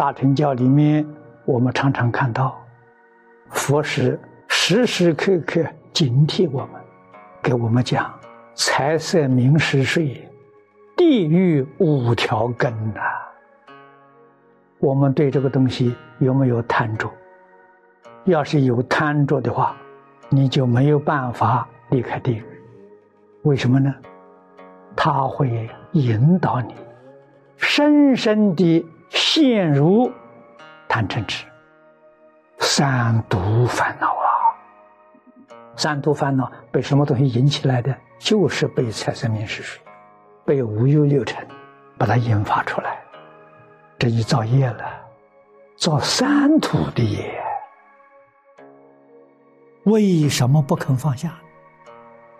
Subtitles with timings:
[0.00, 1.06] 大乘教里面，
[1.44, 2.58] 我们常常看到，
[3.50, 4.18] 佛是
[4.48, 5.62] 时时刻刻
[5.92, 6.80] 警惕我们，
[7.42, 8.10] 给我们讲
[8.54, 10.26] 财色名食睡，
[10.96, 13.02] 地狱五条根呐。
[14.78, 17.06] 我们对这个东西有没有贪着？
[18.24, 19.76] 要是有贪着的话，
[20.30, 22.44] 你就没有办法离开地狱。
[23.42, 23.94] 为什么呢？
[24.96, 26.74] 他会引导你，
[27.58, 30.10] 深深地陷入
[30.88, 31.44] 贪嗔痴
[32.58, 34.26] 三毒烦恼啊！
[35.76, 37.94] 三毒烦恼被什么东西引起来的？
[38.18, 39.82] 就是被财色名食睡，
[40.44, 41.46] 被五欲六尘
[41.98, 42.98] 把它引发出来。
[43.98, 44.84] 这就造业了，
[45.76, 47.38] 造三土的业。
[49.84, 51.38] 为什么不肯放下？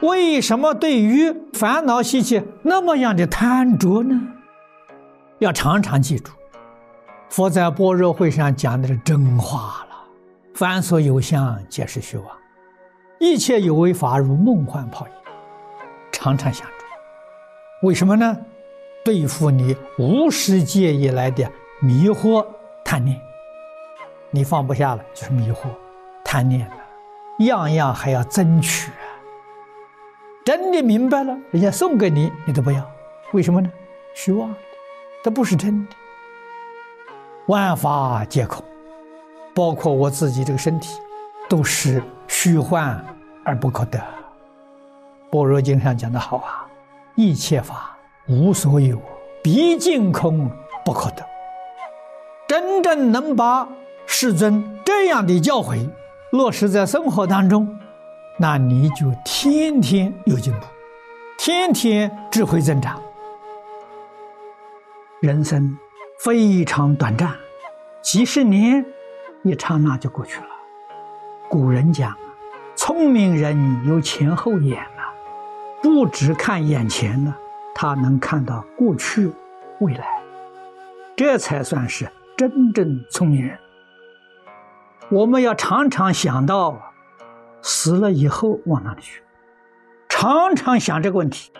[0.00, 4.20] 为什么对于烦恼习气那么样的贪着呢？
[5.38, 6.32] 要常常记住，
[7.28, 9.96] 佛在般若会上讲的是真话了。
[10.54, 12.26] 凡所有相，皆是虚妄；
[13.20, 15.12] 一切有为法，如梦幻泡影。
[16.10, 16.74] 常常想着，
[17.82, 18.36] 为什么呢？
[19.04, 21.48] 对付你无始界以来的
[21.80, 22.44] 迷惑
[22.84, 23.20] 贪念，
[24.30, 25.68] 你放不下了，就是迷惑
[26.24, 26.76] 贪念了，
[27.44, 29.06] 样样还要争取啊！
[30.44, 32.90] 真的明白了，人家送给你，你都不要，
[33.32, 33.70] 为什么呢？
[34.14, 34.56] 虚妄的，
[35.22, 35.94] 这不是真的。
[37.48, 38.62] 万法皆空，
[39.54, 41.00] 包括我自己这个身体，
[41.48, 43.02] 都是虚幻
[43.42, 43.98] 而不可得。
[45.30, 46.66] 般若经上讲的好啊，
[47.14, 47.96] 一切法。
[48.26, 49.00] 无所有，
[49.42, 50.50] 毕竟空
[50.84, 51.24] 不可得。
[52.46, 53.66] 真正能把
[54.04, 55.88] 世尊这样的教诲
[56.32, 57.78] 落实在生活当中，
[58.36, 60.66] 那你就天天有进步，
[61.38, 63.00] 天天智慧增长。
[65.22, 65.74] 人生
[66.18, 67.32] 非常短暂，
[68.02, 68.84] 几十年
[69.44, 70.46] 一刹那就过去了。
[71.48, 72.16] 古人讲，
[72.74, 75.02] 聪明人有前后眼呐，
[75.80, 77.34] 不只看眼前呢。
[77.72, 79.32] 他能看到过去、
[79.78, 80.20] 未来，
[81.14, 83.56] 这才算是真正聪明人。
[85.10, 86.92] 我们要常常想到
[87.62, 89.22] 死了以后往哪里去，
[90.08, 91.52] 常常想这个问题。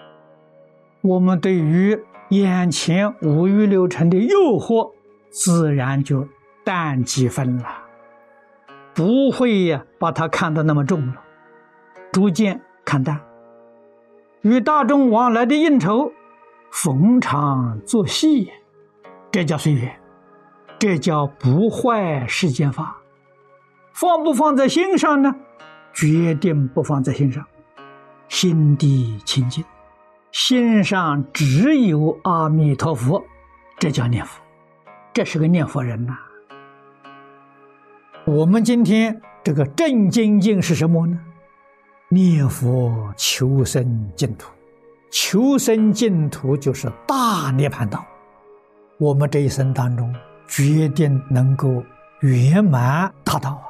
[1.03, 1.97] 我们对于
[2.31, 4.93] 眼前五欲六尘的诱惑，
[5.31, 6.29] 自然就
[6.63, 7.65] 淡几分了，
[8.95, 11.15] 不会呀把它看得那么重了，
[12.13, 13.21] 逐渐看淡。
[14.43, 16.13] 与大众往来的应酬，
[16.71, 18.53] 逢场作戏，
[19.31, 19.99] 这叫随缘，
[20.79, 22.99] 这叫不坏世间法。
[23.93, 25.35] 放不放在心上呢？
[25.95, 27.45] 决定不放在心上，
[28.29, 29.65] 心地清净，
[30.31, 33.25] 心上只有阿弥陀佛，
[33.79, 34.43] 这叫念佛，
[35.13, 36.17] 这是个念佛人呐。
[38.27, 41.19] 我们今天这个正精进是什么呢？
[42.11, 44.51] 念佛求生净土，
[45.11, 48.05] 求生净土就是大涅槃道。
[48.99, 50.15] 我们这一生当中，
[50.47, 51.83] 决定能够
[52.21, 53.65] 圆满达到啊！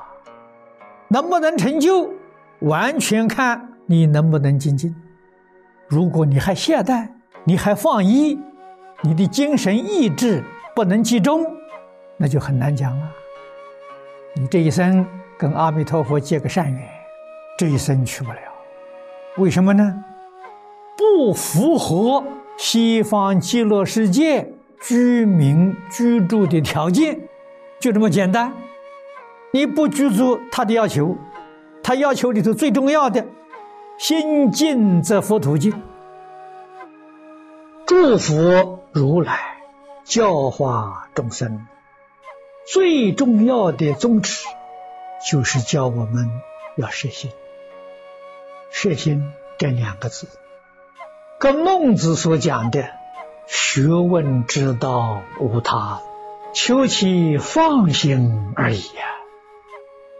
[1.08, 2.10] 能不能成就，
[2.60, 4.94] 完全看你能不能精进。
[5.88, 7.08] 如果你还懈怠，
[7.44, 8.38] 你还放逸，
[9.02, 10.44] 你的精神意志
[10.74, 11.44] 不能集中，
[12.18, 13.10] 那就很难讲了。
[14.34, 15.04] 你这一生
[15.38, 16.82] 跟阿弥陀佛结个善缘。
[17.58, 18.38] 这一生去不了，
[19.38, 20.04] 为什么呢？
[20.96, 22.22] 不符合
[22.56, 27.18] 西方极乐世界居民居住的条件，
[27.80, 28.52] 就这么简单。
[29.52, 31.16] 你不居住他的要求，
[31.82, 33.26] 他要求里头最重要的，
[33.98, 35.82] 心净则佛土净。
[37.84, 39.58] 祝福如来，
[40.04, 41.66] 教化众生，
[42.72, 44.44] 最重要的宗旨，
[45.28, 46.30] 就是教我们
[46.76, 47.32] 要实心。
[48.70, 50.28] 摄心这两个字，
[51.40, 52.88] 跟孟子所讲的
[53.48, 56.02] “学问之道无他，
[56.54, 59.06] 求其放心而已”呀。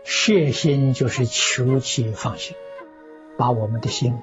[0.03, 2.57] 摄心就是求其放心，
[3.38, 4.19] 把我们的心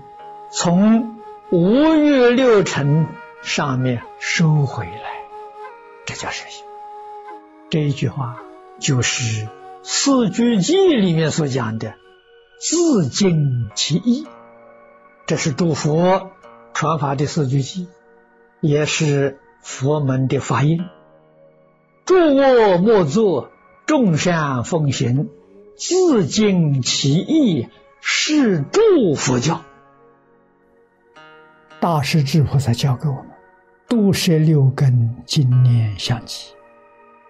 [0.52, 1.18] 从
[1.50, 3.08] 五欲六尘
[3.42, 5.22] 上面收回来，
[6.06, 6.66] 这叫摄心。
[7.70, 8.42] 这一句话
[8.78, 9.46] 就是
[9.82, 11.96] 《四句偈》里面所讲的。
[12.58, 14.26] 自尽其意，
[15.26, 16.32] 这是诸佛
[16.74, 17.88] 传法的四句偈，
[18.62, 20.86] 也是佛门的法音。
[22.06, 23.50] 诸恶莫作，
[23.86, 25.30] 众善奉行，
[25.78, 27.68] 自尽其意，
[28.08, 29.60] 是诸佛教。
[31.80, 33.26] 大师智菩萨教给我们：
[33.90, 36.54] 度摄六根，精念相继，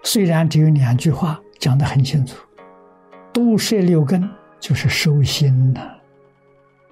[0.03, 2.35] 虽然只有两句话，讲得很清楚。
[3.31, 4.29] 度摄六根
[4.59, 5.79] 就是收心呐。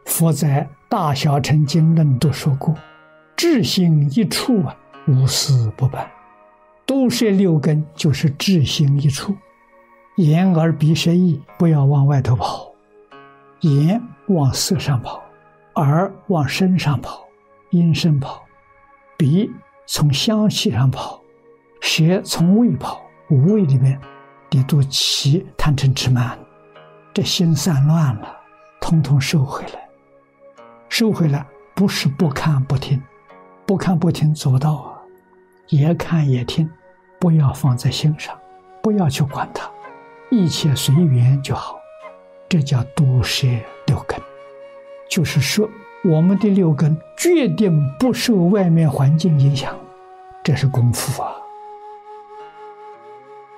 [0.05, 2.73] 佛在《大小乘经论》都说过
[3.35, 4.73] ：“智心一处啊，
[5.09, 6.09] 无事不办。”
[6.87, 9.35] 度摄六根就是智心一处，
[10.15, 12.72] 眼耳鼻舌意不要往外头跑，
[13.63, 15.23] 眼往色上跑，
[15.75, 17.25] 耳往身上跑，
[17.69, 18.43] 音声跑，
[19.15, 19.49] 鼻
[19.85, 21.21] 从香气上跑，
[21.79, 23.97] 舌从味跑，五味里面，
[24.49, 26.37] 你都起贪嗔痴慢，
[27.13, 28.35] 这心散乱了，
[28.81, 29.87] 通通收回来。
[30.89, 33.01] 收回来不是不看不听，
[33.65, 34.99] 不看不听做不到啊，
[35.69, 36.69] 也看也听，
[37.17, 38.37] 不要放在心上，
[38.81, 39.71] 不要去管它，
[40.29, 41.77] 一切随缘就好。
[42.53, 43.47] 这叫毒摄
[43.87, 44.15] 六根，
[45.09, 45.67] 就是说
[46.03, 49.75] 我们的六根决定不受外面环境影响，
[50.43, 51.33] 这是功夫啊。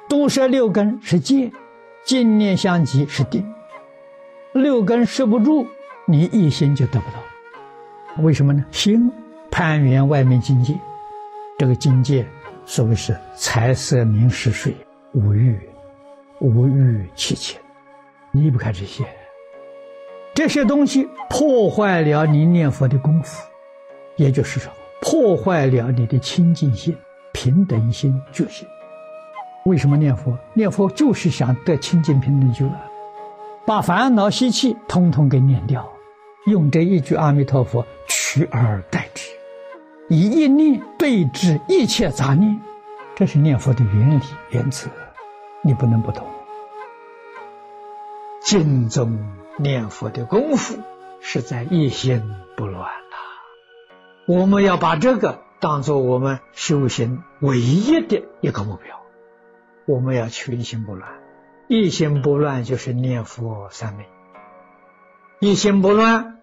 [0.07, 1.51] 毒摄六根是戒，
[2.06, 3.45] 净念相继是定，
[4.53, 5.68] 六根摄不住。
[6.07, 8.65] 你一心就得不到，为什么呢？
[8.71, 9.12] 心
[9.51, 10.74] 攀缘外面境界，
[11.59, 12.25] 这个境界
[12.65, 14.74] 所谓是财色名食睡
[15.12, 15.59] 五欲，
[16.39, 17.59] 五欲七情，
[18.35, 19.05] 离不开这些。
[20.33, 23.47] 这些东西破坏了你念佛的功夫，
[24.17, 24.71] 也就是说，
[25.01, 26.95] 破坏了你的清净心、
[27.31, 28.67] 平等心、觉心。
[29.65, 30.37] 为什么念佛？
[30.53, 32.69] 念佛就是想得清净平等觉，
[33.65, 35.89] 把烦恼习气通通给念掉。
[36.47, 39.31] 用这一句阿弥陀佛取而代之，
[40.09, 42.59] 以一念对治一切杂念，
[43.15, 44.87] 这是念佛的原理原则，
[45.63, 46.23] 你不能不懂。
[48.45, 49.18] 净宗
[49.57, 50.77] 念佛的功夫
[51.19, 52.21] 是在一心
[52.56, 53.18] 不乱呐，
[54.27, 59.01] 我们要把这个当做我们修行唯一的一个目标，
[59.88, 61.09] 我们要求一心不乱，
[61.68, 64.06] 一心不乱就是念佛三昧，
[65.39, 66.33] 一心不乱。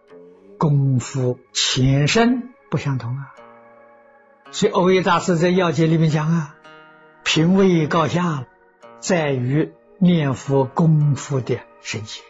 [0.58, 3.34] 功夫前身不相同啊，
[4.52, 6.54] 所以欧耶大师在要解里面讲啊，
[7.24, 8.44] 品位高下
[9.00, 9.72] 在于
[10.04, 12.24] 念佛功夫的深浅，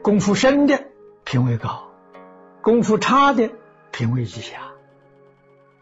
[0.00, 0.86] 功夫深的
[1.24, 1.90] 品位高，
[2.62, 3.50] 功夫差的
[3.92, 4.72] 品位低下。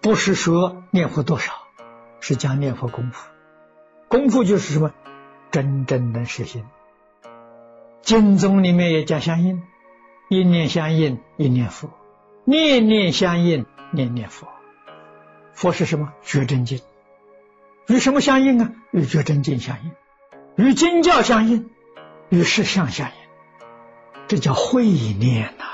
[0.01, 1.53] 不是说念佛多少，
[2.19, 3.29] 是讲念佛功夫，
[4.09, 4.93] 功夫就是什么，
[5.53, 6.67] 真正能实行。
[8.03, 9.63] 经宗里面也讲相应。
[10.29, 11.91] 一念相应，一念佛；
[12.45, 14.49] 念念相应，念念佛。
[15.53, 16.13] 佛是什么？
[16.25, 16.81] 觉真经。
[17.87, 18.73] 与什么相应啊？
[18.91, 19.93] 与觉真经相应，
[20.59, 21.71] 与经教相应，
[22.31, 23.15] 与事相相应。
[24.27, 25.68] 这叫会念呐。